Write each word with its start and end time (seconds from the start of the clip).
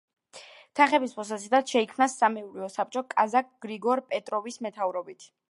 თანხების 0.79 1.11
მოსაზიდად 1.19 1.73
შეიქმნა 1.73 2.07
სამეურვეო 2.13 2.71
საბჭო 2.77 3.05
კაზაკ 3.15 3.53
გრიგორ 3.67 4.03
პეტროვის 4.11 4.61
მეთაურობით. 4.69 5.31